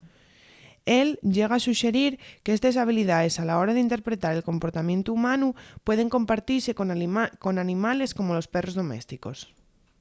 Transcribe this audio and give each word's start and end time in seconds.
él 0.99 1.09
llega 1.35 1.53
a 1.57 1.63
suxerir 1.67 2.11
qu’estes 2.43 2.77
habilidaes 2.81 3.35
a 3.37 3.43
la 3.49 3.55
hora 3.59 3.75
d’interpretar 3.75 4.31
el 4.33 4.47
comportamientu 4.49 5.09
humanu 5.13 5.49
pueden 5.85 6.11
compartise 6.15 6.71
con 7.47 7.57
animales 7.65 8.09
como 8.17 8.35
los 8.37 8.49
perros 8.53 8.77
domésticos 8.81 9.37